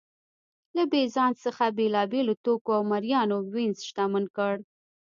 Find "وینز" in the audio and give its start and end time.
3.53-3.79